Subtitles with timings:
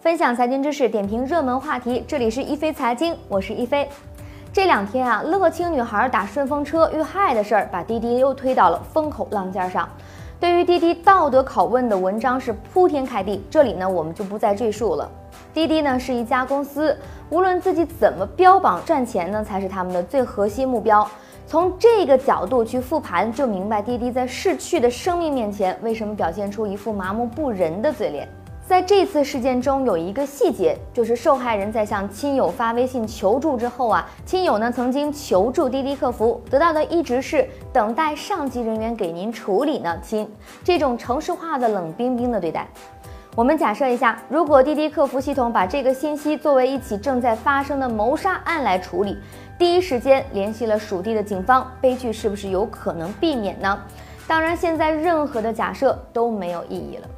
[0.00, 2.02] 分享财经知识，点评热门话题。
[2.08, 3.86] 这里是一飞财经，我是一飞。
[4.50, 9.86] 这两天啊，乐清女孩打顺风车遇害的事儿，把滴滴又推到了风口浪尖上。
[10.40, 15.06] 对于滴滴道德拷问的文章是铺天盖地，这里呢我们就不再赘述了。
[15.52, 16.96] 滴滴呢是一家公司，
[17.28, 21.06] 无论自己怎么标榜赚钱呢，才是他们的最核心目标。
[21.46, 28.26] 从这个角度去复盘，就明白滴滴在逝去的生命面前，为什么表现出一副麻木不仁的嘴脸。
[28.70, 40.30] 在这次事件中，有一个细节，就是受害人在向亲友发微信求助之后啊，亲友呢曾经求助滴滴客服，得到的一直是等待上级人员给您处理呢，亲，
[40.62, 42.64] 这种城市化的冷冰冰的对待。
[43.34, 49.18] 我们假设一下，如果滴滴客服系统把这个信息作为一起正在发生的谋杀案来处理，
[49.58, 53.76] 第一时间联系了属地的警方，悲剧是不是有可能避免呢？
[54.28, 57.08] 当然，现在任何的假设都没有意义了。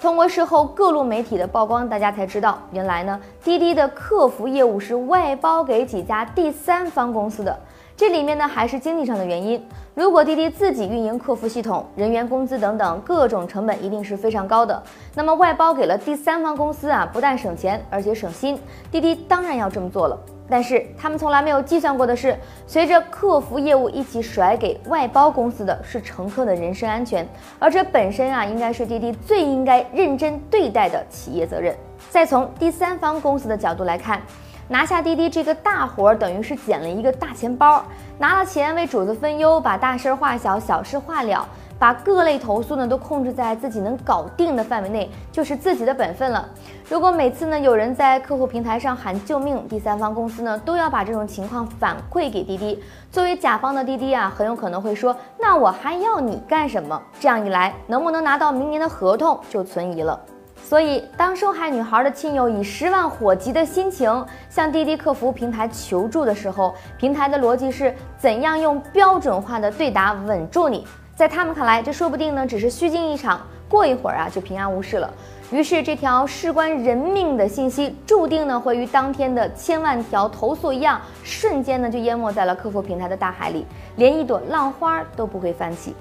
[0.00, 7.58] 通过事后各路媒体的曝光，大家才知道，原来呢，滴滴的客服业务是外包给几家第三方公司的。
[7.98, 9.60] 这里面呢，还是经济上的原因。
[9.92, 14.80] 如果滴滴自己运营客服系统，人员工资等等各种成本一定是非常高的。
[15.16, 18.56] 那么外包给了第三方公司啊，不但省钱，而且省心。
[18.88, 20.16] 滴滴当然要这么做了。
[20.48, 31.76] 但是他们从来没有计算过的是，随着客服业务一起甩给外包公司的是乘客的人身安全，而这本身啊，应该是滴滴最应该认真对待的企业责任。
[32.10, 34.22] 再从第三方公司的角度来看。
[34.70, 37.82] 拿下滴滴这个大活儿，等于是捡了一个大钱包，
[38.18, 46.46] 拿了钱为主子分忧，把大事化小，小事化了，把各类投诉呢都控制在自己能搞定的范围内，就是自己的本分了。
[46.86, 52.78] 如果每次呢有人在客户平台上喊救命，第三方公司呢都要把这种情况反馈给滴滴，
[53.10, 57.00] 作为甲方的滴滴啊，很有可能会说，那我还要你干什么？
[57.18, 60.20] 这样一来，能不能拿到明年的合同就存疑了。
[60.62, 70.86] 所以，当受害女孩的亲友以十万火急的心情向滴滴客服平台求助的时候，平台的逻辑是怎样用标准化的对答稳住你？
[71.16, 75.10] 在他们看来，这说不定呢只是虚惊一场，过一会儿啊就平安无事了。
[75.50, 83.66] 于是，这条事关人命的信息，注定呢会与当天的千万条投诉一样，瞬间呢就淹没在了客服平台的大海里，
[83.96, 85.94] 连一朵浪花都不会翻起。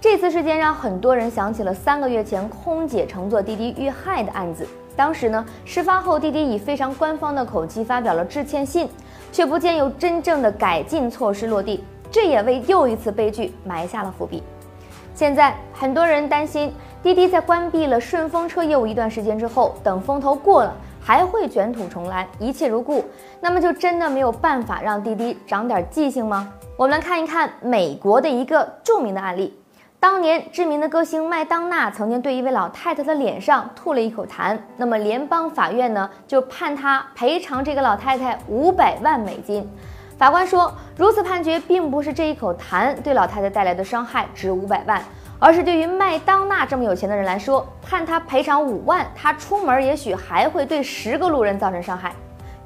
[0.00, 4.64] 这次事件让很多人想起了三个月前空姐乘坐滴滴遇害的案子。
[4.94, 8.88] 当时呢，事发后滴滴以非常官方的口气发表了致歉信，
[9.32, 11.82] 却不见有真正的改进措施落地，
[12.12, 14.40] 这也为又一次悲剧埋下了伏笔。
[15.16, 16.72] 现在很多人担心，
[17.02, 23.04] 滴滴在关闭了顺风车业务一段时间之后，等风头过了，还会卷土重来，一切如故。
[23.40, 26.52] 那么就真的没有办法让滴滴长点记性吗？
[26.76, 29.58] 我们来看一看美国的一个著名的案例。
[30.00, 39.68] 当年知名的歌星麦当娜曾经对一位老太太的脸上吐了一口痰，那么联邦法院呢就判她赔偿这个老太太五百万美金。
[40.16, 45.02] 法官说，如此判决并不是这一口痰对老太太带来的伤害值五百万，
[45.40, 52.12] 而是对于麦当娜这么有钱的人来说，判她赔偿五万，她出门也许还会对十个路人造成伤害。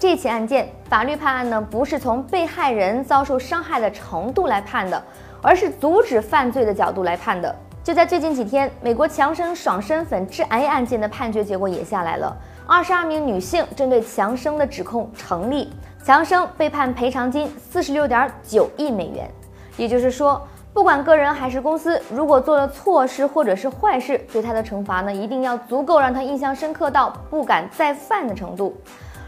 [0.00, 5.00] 这起案件法律判案呢，不是从被害人遭受伤害的程度来判的。
[5.42, 7.54] 而是阻止犯罪的角度来判的。
[7.82, 12.36] 就在最近几天，美国强生爽身粉致癌案件的判决结果也下来了。
[12.66, 15.72] 二十二名女性针对强生的指控成立，
[16.04, 19.28] 强生被判赔偿金四十六点九亿美元。
[19.76, 28.76] 也就是说，不管个人还是公司，如果做了错事或者是坏事，对他的惩罚呢，一定要足够让他印象深刻到不敢再犯的程度。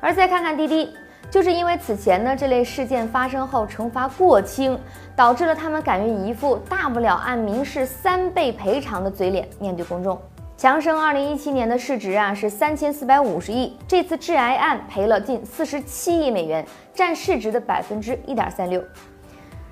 [0.00, 0.94] 而再看看滴滴。
[1.30, 4.78] 就是因为此前呢这类事件发生后惩罚过轻，
[5.14, 10.18] 导致了他们敢于一副大不了按民事三倍赔偿的嘴脸面对公众。
[10.56, 18.82] 强生二零一七年的市值啊是三千四百五十亿，这次致癌案赔了近四十七亿美元，占市值的百分之一点三六。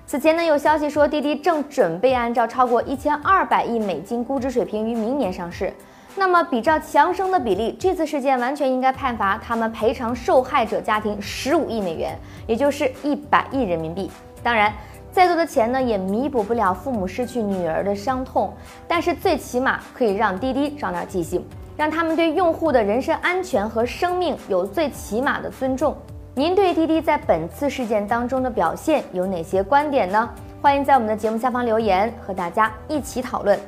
[0.06, 5.72] 此前呢有消息说滴滴正准备按照超过一千二百亿美金估值水平于明年上市。
[6.16, 12.16] 那么，比照强生的比例，这次事件完全应该判罚他们赔偿受害者家庭十五亿美元，
[12.46, 14.08] 也就是一百亿人民币。
[14.42, 14.72] 当然，
[15.10, 18.54] 再多的钱呢，也弥补不了父母失去女儿的伤痛，
[18.86, 21.44] 但是最起码可以让滴滴长点记性，
[21.76, 25.96] 让他们对用户的人身安全和生命有最起码的尊重。
[26.36, 30.30] 您对滴滴在本次事件当中的表现有哪些观点呢？
[30.62, 33.58] 欢迎在我们的节目下方留言，和大家一起讨论。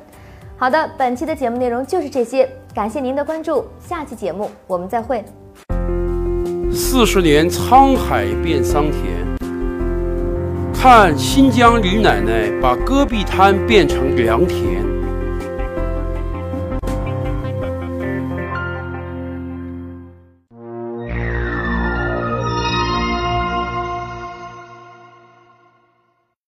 [0.59, 5.23] 好的，本期的节目内容就是这些，感谢您的关注，下期节目我们再会。
[6.71, 9.03] 四十年沧海变桑田，
[10.73, 14.96] 看新疆李奶奶把戈壁滩变成良田。